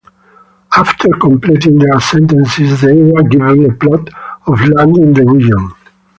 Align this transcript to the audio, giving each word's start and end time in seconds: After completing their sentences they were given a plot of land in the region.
After 0.75 1.09
completing 1.09 1.77
their 1.77 1.99
sentences 2.01 2.81
they 2.81 2.99
were 3.03 3.21
given 3.21 3.69
a 3.69 3.73
plot 3.75 4.09
of 4.47 4.59
land 4.67 4.97
in 4.97 5.13
the 5.13 5.23
region. 5.27 5.73